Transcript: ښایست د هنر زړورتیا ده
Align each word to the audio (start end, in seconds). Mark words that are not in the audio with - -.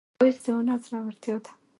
ښایست 0.19 0.43
د 0.45 0.47
هنر 0.55 0.79
زړورتیا 0.87 1.35
ده 1.43 1.51